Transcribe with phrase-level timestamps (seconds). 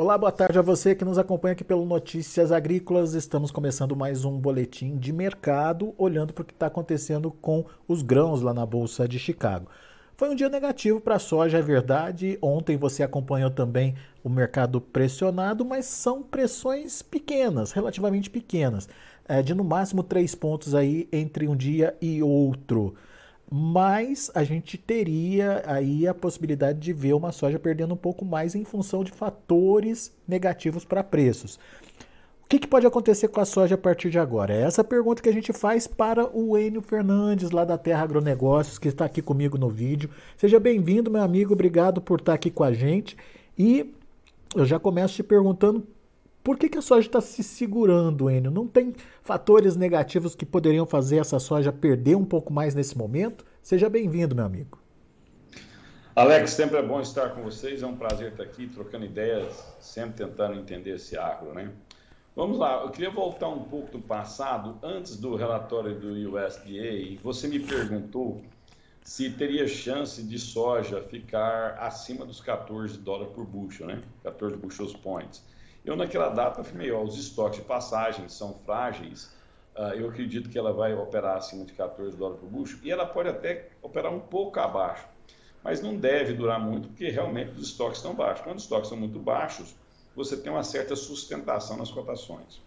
[0.00, 3.14] Olá, boa tarde a você que nos acompanha aqui pelo Notícias Agrícolas.
[3.14, 8.00] Estamos começando mais um boletim de mercado, olhando para o que está acontecendo com os
[8.00, 9.66] grãos lá na Bolsa de Chicago.
[10.16, 12.38] Foi um dia negativo para a soja, é verdade.
[12.40, 18.88] Ontem você acompanhou também o mercado pressionado, mas são pressões pequenas, relativamente pequenas,
[19.28, 22.94] é, de no máximo três pontos aí entre um dia e outro
[23.50, 28.54] mas a gente teria aí a possibilidade de ver uma soja perdendo um pouco mais
[28.54, 31.58] em função de fatores negativos para preços.
[32.44, 34.54] O que, que, pode acontecer com a soja a partir de agora?
[34.54, 38.78] É essa pergunta que a gente faz para o Enio Fernandes, lá da Terra Agronegócios,
[38.78, 40.08] que está aqui comigo no vídeo.
[40.34, 43.18] Seja bem-vindo, meu amigo, obrigado por estar aqui com a gente.
[43.58, 43.94] E
[44.56, 45.86] eu já começo te perguntando
[46.48, 48.50] por que, que a soja está se segurando, Enio?
[48.50, 53.44] Não tem fatores negativos que poderiam fazer essa soja perder um pouco mais nesse momento?
[53.60, 54.78] Seja bem-vindo, meu amigo.
[56.16, 57.82] Alex, sempre é bom estar com vocês.
[57.82, 61.70] É um prazer estar aqui trocando ideias, sempre tentando entender esse agro, né?
[62.34, 67.46] Vamos lá, eu queria voltar um pouco do passado, antes do relatório do USDA, você
[67.46, 68.40] me perguntou
[69.04, 74.02] se teria chance de soja ficar acima dos 14 dólares por bushel, né?
[74.22, 75.42] 14 bushels points.
[75.84, 79.32] Eu, naquela data, afirmei, os estoques de passagem são frágeis,
[79.76, 83.06] uh, eu acredito que ela vai operar acima de 14 dólares por bucho e ela
[83.06, 85.06] pode até operar um pouco abaixo,
[85.62, 88.44] mas não deve durar muito, porque realmente os estoques estão baixos.
[88.44, 89.74] Quando os estoques são muito baixos,
[90.14, 92.60] você tem uma certa sustentação nas cotações.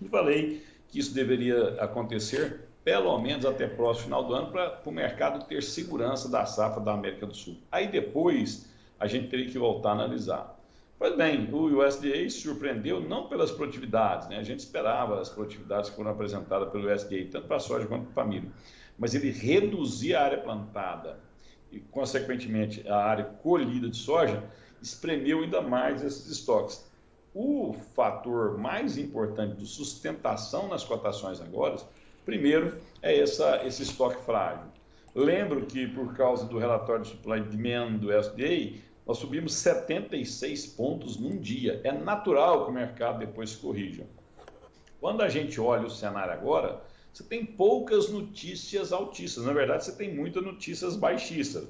[0.00, 4.90] E falei que isso deveria acontecer pelo menos até próximo final do ano, para o
[4.90, 7.58] mercado ter segurança da safra da América do Sul.
[7.70, 8.66] Aí depois
[8.98, 10.57] a gente teria que voltar a analisar.
[10.98, 14.36] Pois bem, o USDA surpreendeu não pelas produtividades, né?
[14.36, 18.10] a gente esperava as produtividades que foram apresentadas pelo USDA, tanto para a soja quanto
[18.12, 18.52] para a milho,
[18.98, 21.20] mas ele reduzia a área plantada
[21.70, 24.42] e, consequentemente, a área colhida de soja,
[24.82, 26.84] espremeu ainda mais esses estoques.
[27.32, 31.76] O fator mais importante de sustentação nas cotações agora,
[32.24, 34.66] primeiro, é essa, esse estoque frágil.
[35.14, 41.16] Lembro que, por causa do relatório de supply demand do USDA, nós subimos 76 pontos
[41.16, 41.80] num dia.
[41.82, 44.06] É natural que o mercado depois corrija.
[45.00, 49.46] Quando a gente olha o cenário agora, você tem poucas notícias altistas.
[49.46, 51.66] Na verdade, você tem muitas notícias baixistas.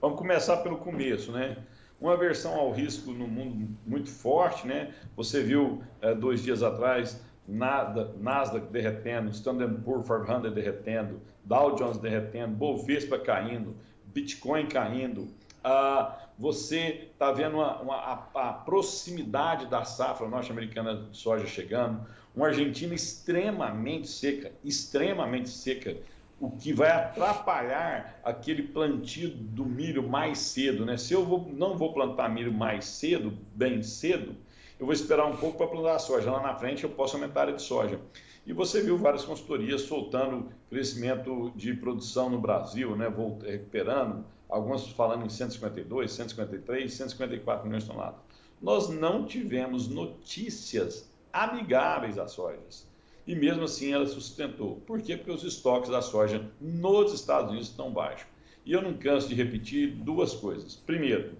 [0.00, 1.58] Vamos começar pelo começo, né?
[2.00, 4.94] Uma versão ao risco no mundo muito forte, né?
[5.16, 12.54] Você viu é, dois dias atrás Nasdaq derretendo, Standard Poor's 500 derretendo, Dow Jones derretendo,
[12.54, 13.76] Bovespa caindo,
[14.06, 15.28] Bitcoin caindo,
[15.64, 22.06] ah, você está vendo uma, uma, a, a, proximidade da safra norte-americana de soja chegando,
[22.36, 25.96] uma Argentina extremamente seca, extremamente seca,
[26.40, 30.84] o que vai atrapalhar aquele plantio do milho mais cedo.
[30.84, 30.98] Né?
[30.98, 34.36] Se eu vou, não vou plantar milho mais cedo, bem cedo,
[34.78, 36.30] eu vou esperar um pouco para plantar soja.
[36.30, 38.00] Lá na frente eu posso aumentar a área de soja.
[38.44, 43.10] E você viu várias consultorias soltando crescimento de produção no Brasil, né?
[43.46, 48.20] recuperando alguns falando em 152, 153, 154 milhões de toneladas.
[48.62, 52.86] Nós não tivemos notícias amigáveis às sojas.
[53.26, 54.76] E mesmo assim ela sustentou.
[54.86, 55.16] Por quê?
[55.16, 58.28] Porque os estoques da soja nos Estados Unidos estão baixos.
[58.64, 60.76] E eu não canso de repetir duas coisas.
[60.76, 61.32] Primeiro,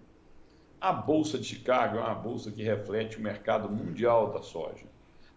[0.81, 4.87] a Bolsa de Chicago é uma bolsa que reflete o mercado mundial da soja.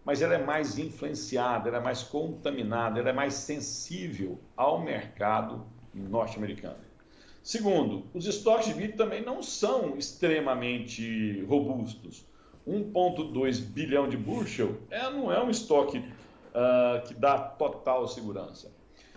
[0.04, 5.64] Mas ela é mais influenciada, ela é mais contaminada, ela é mais sensível ao mercado
[5.94, 6.87] norte-americano.
[7.48, 12.26] Segundo, os estoques de milho também não são extremamente robustos.
[12.68, 18.70] 1,2 bilhão de bushel é, não é um estoque uh, que dá total segurança.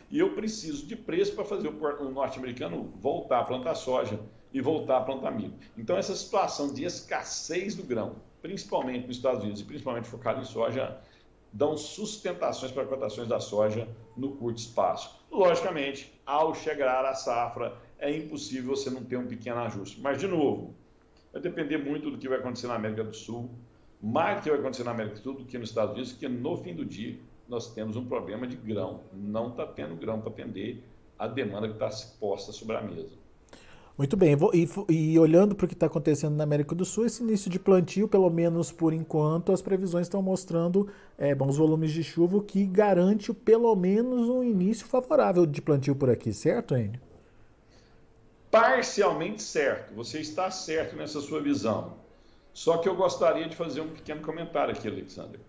[0.10, 4.18] E eu preciso de preço para fazer o, norte-americano voltar a plantar soja
[4.54, 5.56] e voltar a plantar milho.
[5.78, 10.46] Então, essa situação de escassez do grão, principalmente nos Estados Unidos e principalmente focado em
[10.46, 11.02] soja,
[11.52, 15.20] dão sustentações para cotações da soja no curto espaço.
[15.30, 20.02] Logicamente, ao chegar à safra, é impossível você não ter um pequeno ajuste.
[20.02, 20.74] Mas, de novo,
[21.32, 23.50] vai depender muito do que vai acontecer na América do Sul,
[24.02, 26.28] mais do que vai acontecer na América do Sul do que nos Estados Unidos, porque
[26.28, 27.18] no fim do dia
[27.48, 29.02] nós temos um problema de grão.
[29.14, 30.84] Não está tendo grão para atender
[31.18, 31.90] a demanda que está
[32.20, 33.22] posta sobre a mesa.
[33.98, 34.36] Muito bem,
[34.90, 38.08] e, olhando para o que está acontecendo na América do Sul, esse início de plantio,
[38.08, 40.88] pelo menos por enquanto, as previsões estão mostrando
[41.20, 46.10] é, bons volumes de chuva, que garante pelo menos um início favorável de plantio por
[46.10, 47.11] aqui, certo, Enio?
[48.52, 51.98] Parcialmente certo, você está certo nessa sua visão.
[52.54, 55.40] Só que eu gostaria de fazer um pequeno comentário aqui, Alexander.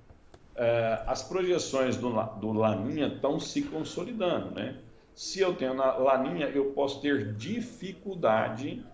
[0.55, 4.79] É, as projeções do, do Laninha estão se consolidando, né?
[5.15, 8.85] Se eu tenho na laninha, eu posso ter dificuldade,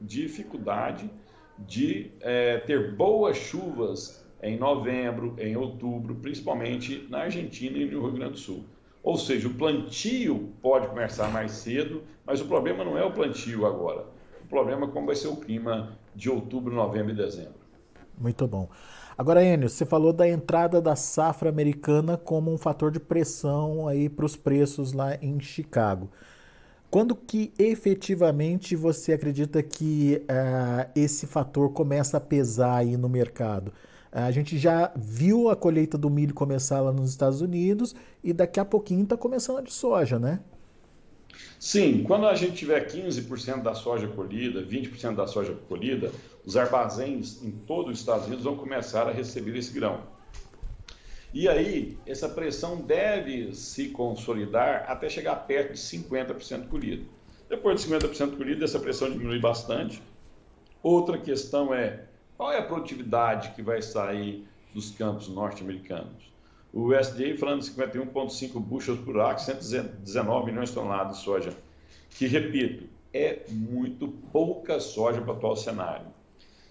[0.00, 1.10] dificuldade
[1.58, 8.12] de é, ter boas chuvas em novembro, em outubro, principalmente na Argentina e no Rio
[8.12, 8.64] Grande do Sul.
[9.06, 13.64] Ou seja, o plantio pode começar mais cedo, mas o problema não é o plantio
[13.64, 14.04] agora.
[14.44, 17.54] O problema é como vai ser o clima de outubro, novembro e dezembro.
[18.18, 18.68] Muito bom.
[19.16, 24.08] Agora, Enio, você falou da entrada da safra americana como um fator de pressão aí
[24.08, 26.10] para os preços lá em Chicago.
[26.90, 33.72] Quando que efetivamente você acredita que uh, esse fator começa a pesar aí no mercado?
[34.18, 38.58] A gente já viu a colheita do milho começar lá nos Estados Unidos e daqui
[38.58, 40.40] a pouquinho está começando a de soja, né?
[41.60, 46.10] Sim, quando a gente tiver 15% da soja colhida, 20% da soja colhida,
[46.46, 50.00] os armazéns em todo os Estados Unidos vão começar a receber esse grão.
[51.34, 57.04] E aí, essa pressão deve se consolidar até chegar perto de 50% colhido.
[57.50, 60.02] Depois de 50% colhido, essa pressão diminui bastante.
[60.82, 62.05] Outra questão é
[62.36, 66.32] qual é a produtividade que vai sair dos campos norte-americanos?
[66.72, 71.56] O USDA falando de 51,5 bushels por acre, 119 milhões de toneladas de soja,
[72.10, 76.06] que, repito, é muito pouca soja para o atual cenário.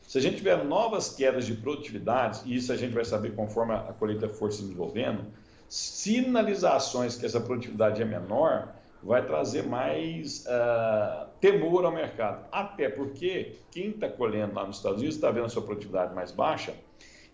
[0.07, 3.73] Se a gente tiver novas quedas de produtividade, e isso a gente vai saber conforme
[3.73, 5.25] a colheita for se desenvolvendo,
[5.67, 12.47] sinalizações que essa produtividade é menor, vai trazer mais uh, temor ao mercado.
[12.51, 16.31] Até porque quem está colhendo lá nos Estados Unidos está vendo a sua produtividade mais
[16.31, 16.73] baixa,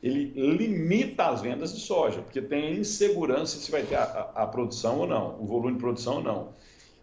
[0.03, 4.47] ele limita as vendas de soja, porque tem insegurança se vai ter a, a, a
[4.47, 6.49] produção ou não, o volume de produção ou não.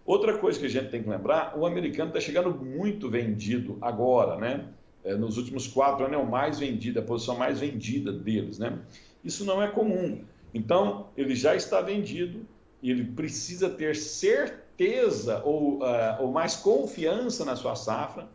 [0.05, 4.37] Outra coisa que a gente tem que lembrar, o americano está chegando muito vendido agora,
[4.37, 4.67] né?
[5.05, 8.79] É, nos últimos quatro anos é o mais vendido, a posição mais vendida deles, né?
[9.25, 10.25] Isso não é comum.
[10.53, 12.47] Então, ele já está vendido
[12.83, 18.29] ele precisa ter certeza ou, uh, ou mais confiança na sua safra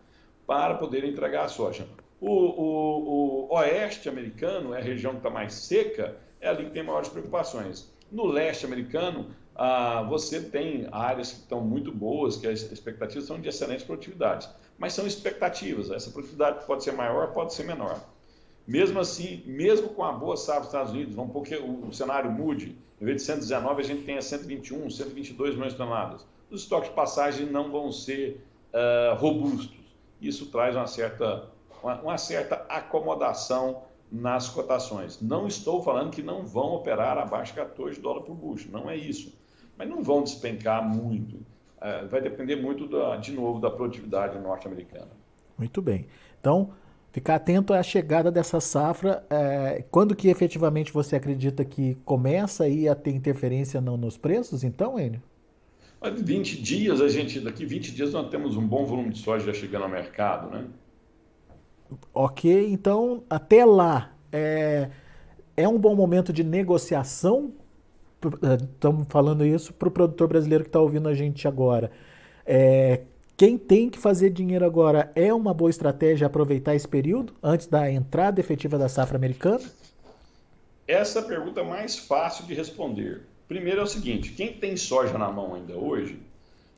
[0.45, 1.87] para poder entregar a soja.
[2.19, 6.71] O, o, o oeste americano é a região que está mais seca, é ali que
[6.71, 7.91] tem maiores preocupações.
[8.11, 13.39] No leste americano, ah, você tem áreas que estão muito boas, que as expectativas são
[13.39, 14.49] de excelentes produtividades.
[14.77, 18.03] Mas são expectativas, essa produtividade pode ser maior, pode ser menor.
[18.65, 22.31] Mesmo assim, mesmo com a boa safra dos Estados Unidos, vamos porque o, o cenário
[22.31, 26.25] mude, em vez de 119, a gente tem 121, 122 milhões de toneladas.
[26.49, 28.41] Os estoques de passagem não vão ser
[28.73, 29.77] uh, robustos.
[30.21, 31.49] Isso traz uma certa
[31.83, 35.19] uma, uma certa acomodação nas cotações.
[35.19, 38.95] Não estou falando que não vão operar abaixo de 14 dólares por bucho, não é
[38.95, 39.37] isso.
[39.77, 41.45] Mas não vão despencar muito.
[41.81, 45.11] É, vai depender muito, da, de novo, da produtividade norte-americana.
[45.57, 46.07] Muito bem.
[46.39, 46.73] Então,
[47.13, 49.23] ficar atento à chegada dessa safra.
[49.29, 54.63] É, quando que efetivamente você acredita que começa aí a ter interferência não nos preços,
[54.63, 55.21] então, Enio?
[56.01, 59.45] Mas 20 dias, a gente, daqui 20 dias nós temos um bom volume de soja
[59.45, 60.65] já chegando ao mercado, né?
[62.13, 64.89] Ok, então até lá é,
[65.55, 67.53] é um bom momento de negociação.
[68.73, 71.91] Estamos falando isso para o produtor brasileiro que está ouvindo a gente agora.
[72.45, 73.01] É,
[73.35, 77.89] quem tem que fazer dinheiro agora é uma boa estratégia aproveitar esse período antes da
[77.91, 79.63] entrada efetiva da safra americana?
[80.87, 83.23] Essa é pergunta mais fácil de responder.
[83.47, 86.19] Primeiro é o seguinte: quem tem soja na mão ainda hoje,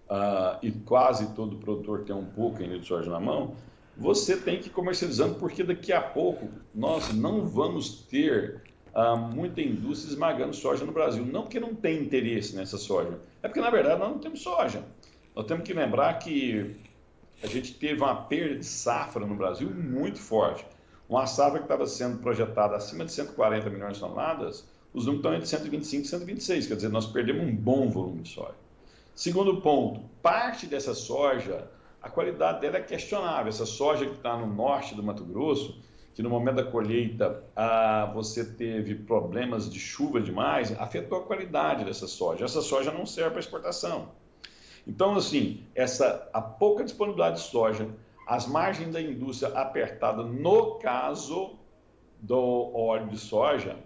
[0.09, 3.55] uh, e quase todo produtor tem um pouco ainda de soja na mão,
[3.97, 8.61] você tem que ir comercializando, porque daqui a pouco nós não vamos ter
[8.93, 11.25] ah, muita indústria esmagando soja no Brasil.
[11.25, 14.83] Não que não tem interesse nessa soja, é porque na verdade nós não temos soja.
[15.35, 16.75] Nós temos que lembrar que
[17.43, 20.65] a gente teve uma perda de safra no Brasil muito forte.
[21.09, 25.33] Uma safra que estava sendo projetada acima de 140 milhões de toneladas, os números estão
[25.35, 28.55] entre 125 e 126, quer dizer, nós perdemos um bom volume de soja.
[29.13, 31.69] Segundo ponto, parte dessa soja
[32.01, 33.49] a qualidade dela é questionável.
[33.49, 35.81] Essa soja que está no norte do Mato Grosso,
[36.13, 41.83] que no momento da colheita ah, você teve problemas de chuva demais, afetou a qualidade
[41.83, 42.45] dessa soja.
[42.45, 44.09] Essa soja não serve para exportação.
[44.87, 47.89] Então, assim, essa, a pouca disponibilidade de soja,
[48.27, 51.55] as margens da indústria apertada, no caso
[52.19, 53.77] do óleo de soja,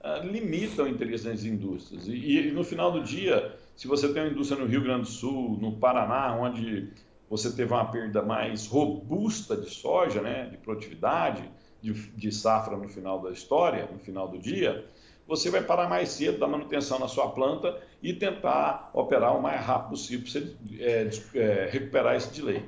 [0.00, 2.06] ah, limitam o interesse das indústrias.
[2.06, 5.08] E, e no final do dia, se você tem uma indústria no Rio Grande do
[5.08, 6.92] Sul, no Paraná, onde
[7.28, 11.48] você teve uma perda mais robusta de soja, né, de produtividade,
[11.80, 14.84] de, de, safra no final da história, no final do dia,
[15.28, 19.60] você vai parar mais cedo da manutenção na sua planta e tentar operar o mais
[19.60, 22.64] rápido possível para você é, é, recuperar esse delay.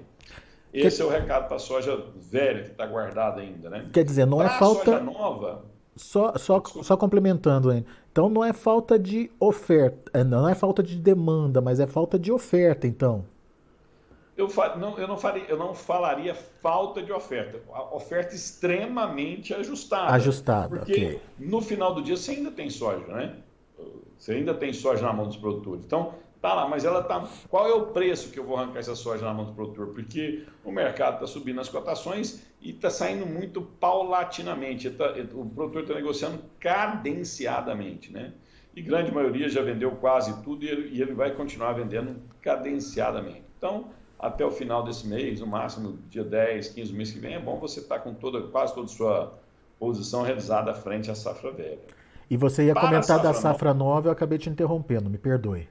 [0.73, 1.03] Esse que...
[1.03, 3.89] é o recado para a soja velha que está guardada ainda, né?
[3.91, 4.85] Quer dizer, não pra é falta.
[4.85, 5.65] Soja nova.
[5.97, 7.85] Só, só, só complementando, hein?
[8.13, 12.19] então não é falta de oferta, é, não é falta de demanda, mas é falta
[12.19, 13.25] de oferta, então
[14.41, 17.61] eu, não, eu, não faria, eu não falaria falta de oferta.
[17.73, 20.13] A oferta extremamente ajustada.
[20.15, 21.21] Ajustada, Porque okay.
[21.39, 23.37] no final do dia você ainda tem soja, né?
[24.17, 25.85] Você ainda tem soja na mão dos produtores.
[25.85, 27.27] Então, tá lá, mas ela tá.
[27.49, 29.89] Qual é o preço que eu vou arrancar essa soja na mão do produtor?
[29.89, 34.91] Porque o mercado está subindo as cotações e está saindo muito paulatinamente.
[34.91, 38.33] Tá, o produtor está negociando cadenciadamente, né?
[38.75, 43.43] E grande maioria já vendeu quase tudo e ele, e ele vai continuar vendendo cadenciadamente.
[43.57, 47.41] Então, até o final desse mês, no máximo dia 10, 15 meses que vem, é
[47.41, 49.39] bom você estar tá com toda, quase toda a sua
[49.79, 51.79] posição realizada frente à safra velha.
[52.29, 55.19] E você ia Para comentar safra da safra nova, nova, eu acabei te interrompendo, me
[55.19, 55.69] perdoe.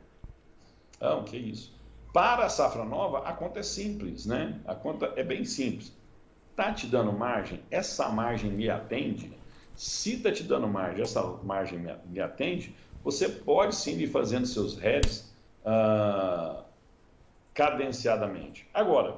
[0.99, 1.73] Não, que isso.
[2.11, 4.59] Para a safra nova, a conta é simples, né?
[4.65, 5.93] A conta é bem simples.
[6.55, 7.61] Tá te dando margem?
[7.71, 9.31] Essa margem me atende?
[9.75, 14.45] Se tá te dando margem, essa margem me, me atende, você pode sim ir fazendo
[14.45, 16.63] seus heads uh,
[17.59, 18.65] cadenciadamente.
[18.73, 19.17] Agora,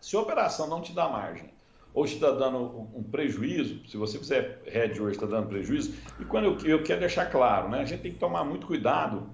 [0.00, 1.50] se a operação não te dá margem
[1.92, 6.24] ou te está dando um prejuízo, se você fizer hedge hoje está dando prejuízo, e
[6.24, 9.28] quando eu, eu quero deixar claro, né, a gente tem que tomar muito cuidado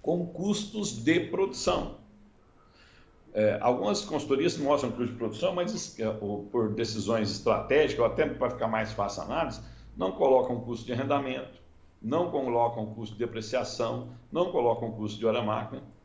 [0.00, 1.96] com custos de produção.
[3.34, 8.50] É, algumas consultorias mostram custo de produção, mas é, por decisões estratégicas, ou até para
[8.50, 9.60] ficar mais fácil a análise,
[9.96, 11.60] não colocam custo de arrendamento,
[12.00, 15.95] não colocam custo de depreciação, não colocam custo de hora-máquina.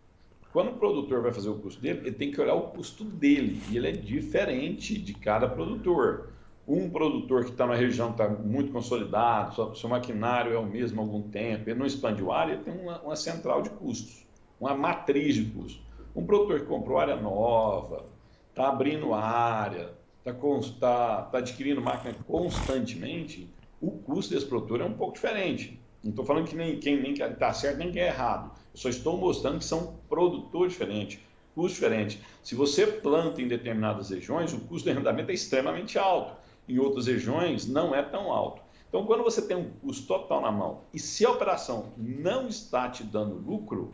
[0.51, 3.61] Quando o produtor vai fazer o custo dele, ele tem que olhar o custo dele,
[3.69, 6.29] e ele é diferente de cada produtor.
[6.67, 10.99] Um produtor que está na região está muito consolidado, seu, seu maquinário é o mesmo
[10.99, 14.27] há algum tempo, ele não expandiu área, ele tem uma, uma central de custos,
[14.59, 15.81] uma matriz de custos.
[16.13, 18.05] Um produtor que comprou área nova,
[18.49, 19.93] está abrindo área,
[20.25, 20.33] está
[20.79, 23.49] tá, tá adquirindo máquina constantemente,
[23.81, 25.80] o custo desse produtor é um pouco diferente.
[26.03, 28.51] Não estou falando que nem quem nem está certo nem quem é errado.
[28.73, 31.19] Eu só estou mostrando que são produtores diferentes,
[31.53, 32.19] custos diferentes.
[32.43, 36.35] Se você planta em determinadas regiões, o custo de arrendamento é extremamente alto.
[36.67, 38.61] Em outras regiões, não é tão alto.
[38.87, 42.89] Então, quando você tem um custo total na mão e se a operação não está
[42.89, 43.93] te dando lucro,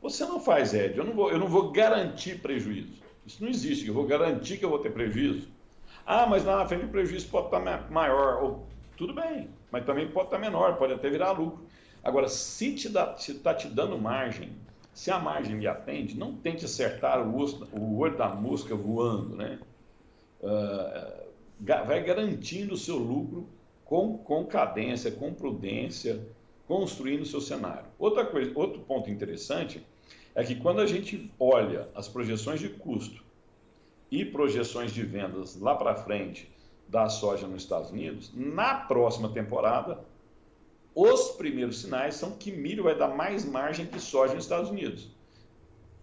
[0.00, 0.96] você não faz edge.
[0.96, 3.02] Eu não vou, eu não vou garantir prejuízo.
[3.26, 3.88] Isso não existe.
[3.88, 5.48] Eu vou garantir que eu vou ter prejuízo.
[6.06, 8.42] Ah, mas lá na frente o prejuízo pode estar maior.
[8.42, 8.66] Ou,
[8.96, 11.64] tudo bem, mas também pode estar menor, pode até virar lucro.
[12.02, 14.52] Agora, se está te dando margem,
[14.94, 19.58] se a margem lhe atende, não tente acertar o, o olho da mosca voando, né?
[20.40, 21.26] Uh,
[21.60, 23.48] vai garantindo o seu lucro
[23.84, 26.20] com, com cadência, com prudência,
[26.66, 27.86] construindo o seu cenário.
[27.98, 29.84] Outra coisa, outro ponto interessante
[30.34, 33.24] é que quando a gente olha as projeções de custo
[34.10, 36.50] e projeções de vendas lá para frente
[36.88, 40.04] da soja nos Estados Unidos, na próxima temporada,
[40.94, 45.10] os primeiros sinais são que milho vai dar mais margem que soja nos Estados Unidos.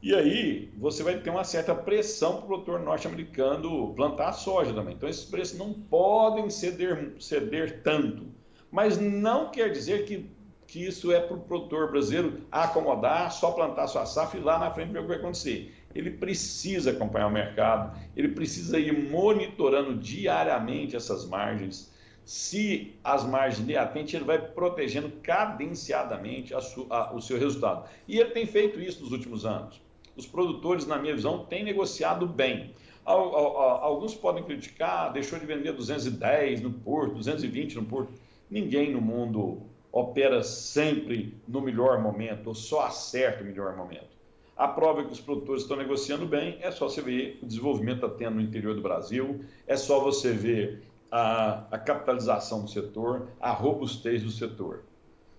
[0.02, 4.96] E aí você vai ter uma certa pressão para o produtor norte-americano plantar soja também.
[4.96, 8.26] Então esses preços não podem ceder, ceder tanto.
[8.70, 10.30] Mas não quer dizer que,
[10.68, 14.72] que isso é para o produtor brasileiro acomodar, só plantar sua safra e lá na
[14.72, 19.96] frente ver o que vai acontecer ele precisa acompanhar o mercado, ele precisa ir monitorando
[19.96, 21.92] diariamente essas margens.
[22.26, 26.60] Se as margens lhe atendem, ele vai protegendo cadenciadamente a
[26.90, 27.88] a, o seu resultado.
[28.08, 29.82] E ele tem feito isso nos últimos anos.
[30.16, 32.74] Os produtores, na minha visão, têm negociado bem.
[33.06, 38.14] Alguns podem criticar, deixou de vender 210 no porto, 220 no porto.
[38.50, 44.14] Ninguém no mundo opera sempre no melhor momento, ou só acerta o melhor momento.
[44.56, 48.00] A prova é que os produtores estão negociando bem é só você ver o desenvolvimento
[48.00, 52.70] que está tendo no interior do Brasil, é só você ver a, a capitalização do
[52.70, 54.84] setor, a robustez do setor.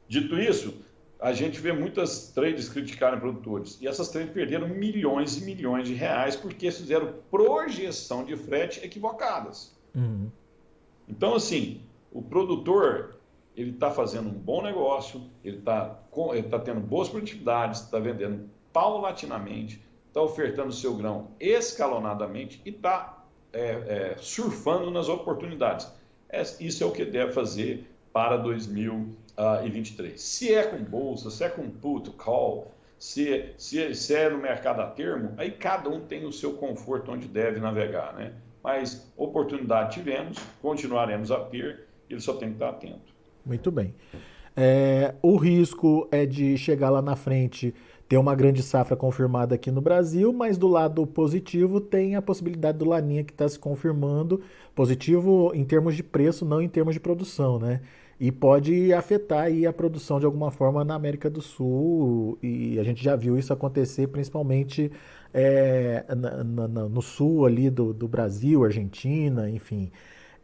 [0.09, 0.75] Dito isso,
[1.21, 3.81] a gente vê muitas trades criticarem produtores.
[3.81, 9.75] E essas trades perderam milhões e milhões de reais porque fizeram projeção de frete equivocadas.
[9.95, 10.29] Uhum.
[11.09, 11.81] Então, assim,
[12.13, 13.17] o produtor
[13.57, 15.99] ele está fazendo um bom negócio, ele está
[16.51, 23.61] tá tendo boas produtividades, está vendendo paulatinamente, está ofertando seu grão escalonadamente e está é,
[23.61, 25.91] é, surfando nas oportunidades.
[26.29, 30.21] É, isso é o que deve fazer para 2023.
[30.21, 34.81] Se é com bolsa, se é com put, call, se, se, se é no mercado
[34.81, 38.33] a termo, aí cada um tem o seu conforto onde deve navegar, né?
[38.63, 43.15] Mas oportunidade tivemos, continuaremos a ter, ele só tem que estar atento.
[43.45, 43.95] Muito bem.
[44.57, 47.75] É, o risco é de chegar lá na frente,
[48.09, 52.79] ter uma grande safra confirmada aqui no Brasil, mas do lado positivo tem a possibilidade
[52.79, 54.41] do Laninha que está se confirmando,
[54.75, 57.81] positivo em termos de preço, não em termos de produção, né?
[58.21, 62.85] E pode afetar aí a produção de alguma forma na América do Sul, e a
[62.85, 64.91] gente já viu isso acontecer principalmente
[65.33, 69.91] é, na, na, no sul ali do, do Brasil, Argentina, enfim.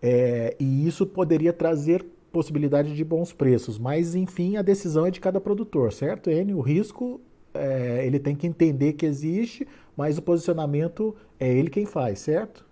[0.02, 5.21] É, e isso poderia trazer possibilidade de bons preços, mas enfim, a decisão é de
[5.21, 6.59] cada produtor, certo, Enio?
[6.59, 7.21] O risco
[7.53, 12.65] é, ele tem que entender que existe, mas o posicionamento é ele quem faz, certo?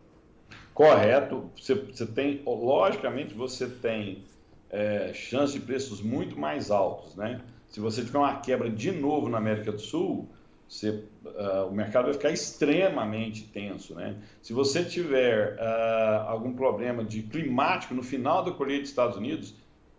[0.73, 1.50] Correto.
[1.57, 4.23] Você, você tem, logicamente, você tem
[4.71, 7.41] é, chance de preços muito mais altos, né?
[7.69, 10.29] Se você tiver uma quebra de novo na América do Sul,
[10.68, 13.94] você, uh, o mercado vai ficar extremamente tenso.
[13.94, 14.16] Né?
[14.42, 19.54] Se você tiver uh, algum problema de climático no final da colheita dos Estados Unidos,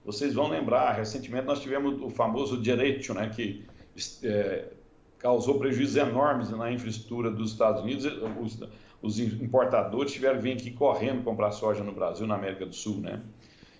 [0.05, 3.65] vocês vão lembrar, recentemente nós tivemos o famoso direito, né, que
[4.23, 4.69] é,
[5.17, 8.05] causou prejuízos enormes na infraestrutura dos Estados Unidos.
[8.39, 8.59] Os,
[9.01, 13.01] os importadores tiveram que vir aqui correndo comprar soja no Brasil, na América do Sul.
[13.01, 13.21] Né?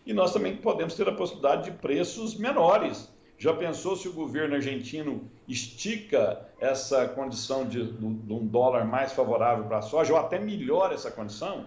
[0.05, 4.55] E nós também podemos ter a possibilidade de preços menores já pensou se o governo
[4.55, 10.38] argentino estica essa condição de, de um dólar mais favorável para a soja, ou até
[10.38, 11.65] melhora essa condição?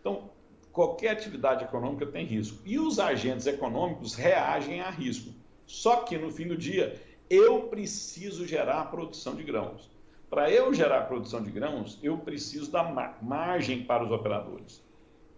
[0.00, 0.30] Então,
[0.72, 2.58] qualquer atividade econômica tem risco.
[2.64, 5.30] E os agentes econômicos reagem a risco.
[5.66, 6.98] Só que, no fim do dia,
[7.28, 9.90] eu preciso gerar produção de grãos.
[10.30, 14.82] Para eu gerar produção de grãos, eu preciso dar margem para os operadores.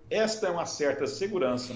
[0.08, 1.74] Esta é uma certa segurança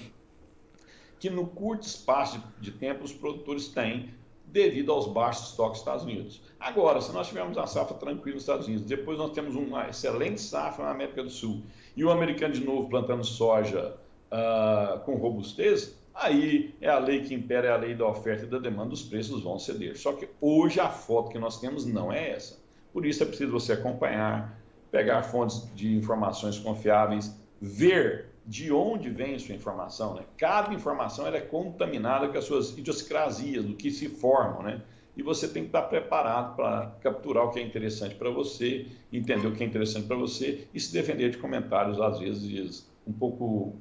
[1.26, 4.14] que no curto espaço de, tempo os produtores têm
[4.46, 6.40] devido aos baixos estoques dos Estados Unidos.
[6.60, 10.40] Agora, se nós tivermos uma safra tranquila nos Estados Unidos, depois nós temos uma excelente
[10.40, 11.62] safra na América do Sul
[11.96, 13.96] e o americano de novo plantando soja
[14.30, 18.48] uh, com robustez, aí é a lei que impera, é a lei da oferta e
[18.48, 19.98] da demanda, os preços vão ceder.
[19.98, 22.56] Só que hoje a foto que nós temos não é essa.
[22.92, 24.56] Por isso é preciso você acompanhar,
[24.92, 30.14] pegar fontes de informações confiáveis, ver de onde vem sua informação.
[30.14, 30.22] Né?
[30.38, 34.62] Cada informação é contaminada com as suas idiosincrasias, do que se formam.
[34.62, 34.80] Né?
[35.16, 39.46] E você tem que estar preparado para capturar o que é interessante para você, entender
[39.46, 43.74] o que é interessante para você e se defender de comentários, às vezes, um pouco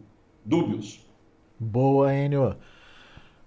[0.43, 1.05] dúbios.
[1.59, 2.55] Boa, Enio.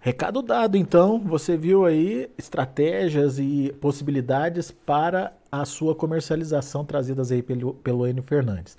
[0.00, 7.42] Recado dado, então, você viu aí estratégias e possibilidades para a sua comercialização trazidas aí
[7.42, 8.76] pelo, pelo Enio Fernandes.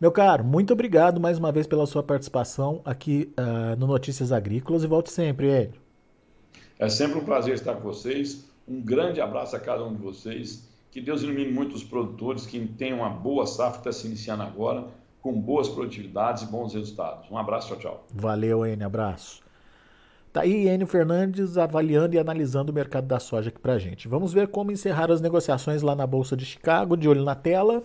[0.00, 4.82] Meu caro, muito obrigado mais uma vez pela sua participação aqui uh, no Notícias Agrícolas
[4.82, 5.74] e volte sempre, Hélio.
[6.78, 8.48] É sempre um prazer estar com vocês.
[8.66, 10.66] Um grande abraço a cada um de vocês.
[10.90, 14.86] Que Deus ilumine muito os produtores que tenham uma boa safra, está se iniciando agora,
[15.20, 17.30] com boas produtividades e bons resultados.
[17.30, 18.06] Um abraço, tchau, tchau.
[18.14, 19.42] Valeu, Enio, abraço.
[20.32, 24.08] Tá aí Enio Fernandes avaliando e analisando o mercado da soja aqui pra gente.
[24.08, 27.82] Vamos ver como encerrar as negociações lá na Bolsa de Chicago, de olho na tela.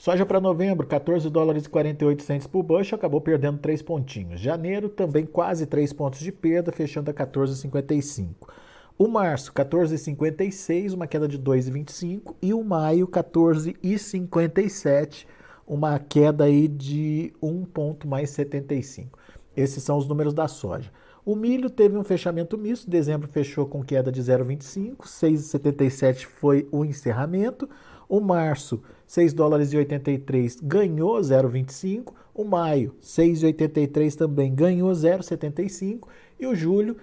[0.00, 4.40] Soja para novembro, 14 dólares e 48 centos por bushel, acabou perdendo 3 pontinhos.
[4.40, 8.48] Janeiro também quase 3 pontos de perda, fechando a 14,55.
[8.96, 12.34] O março, 14,56, uma queda de 2,25.
[12.40, 15.26] E o maio, 14,57,
[15.66, 19.18] uma queda aí de 1 ponto mais 75.
[19.54, 20.90] Esses são os números da soja.
[21.26, 26.86] O milho teve um fechamento misto, dezembro fechou com queda de 0,25, 6,77 foi o
[26.86, 27.68] encerramento.
[28.10, 32.12] O março, 6 dólares e 83 ganhou 0,25.
[32.34, 36.08] O maio, 6,83 também ganhou 0,75.
[36.40, 36.96] E o julho,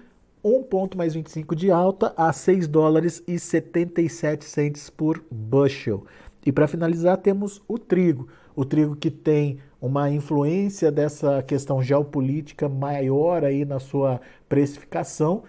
[0.44, 6.04] 1 ponto mais 25 de alta a 6 dólares e 77 centes por bushel.
[6.44, 8.28] E para finalizar, temos o trigo.
[8.54, 15.42] O trigo que tem uma influência dessa questão geopolítica maior aí na sua precificação.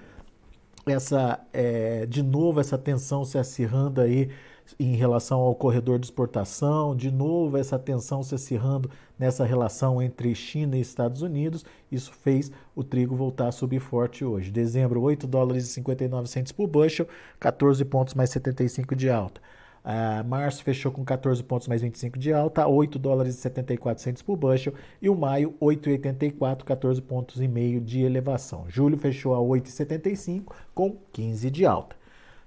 [0.85, 4.29] Essa, é, de novo, essa tensão se acirrando aí
[4.79, 10.33] em relação ao corredor de exportação, de novo essa tensão se acirrando nessa relação entre
[10.35, 14.51] China e Estados Unidos, isso fez o trigo voltar a subir forte hoje.
[14.51, 17.07] Dezembro, 8 dólares e 59 centos por bushel,
[17.39, 19.41] 14 pontos mais 75 de alta.
[19.79, 24.21] Uh, março fechou com 14 pontos mais 25 de alta, 8 dólares e 74 centos
[24.21, 24.73] por bushel.
[25.01, 28.65] E o maio, 8,84, 14 pontos e meio de elevação.
[28.67, 31.98] Julho fechou a 8,75 com 15 de alta.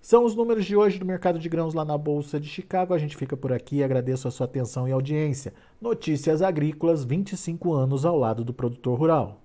[0.03, 2.93] São os números de hoje do mercado de grãos lá na Bolsa de Chicago.
[2.93, 3.85] A gente fica por aqui.
[3.85, 5.55] Agradeço a sua atenção e audiência.
[5.81, 9.41] Notícias Agrícolas, 25 anos ao lado do produtor rural.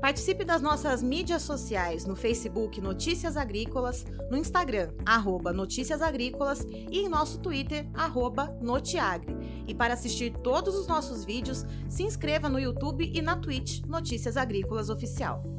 [0.00, 7.00] Participe das nossas mídias sociais no Facebook Notícias Agrícolas, no Instagram, arroba Notícias Agrícolas e
[7.00, 9.36] em nosso Twitter, arroba Notiagre.
[9.66, 14.36] E para assistir todos os nossos vídeos, se inscreva no YouTube e na Twitch Notícias
[14.36, 15.55] Agrícolas Oficial.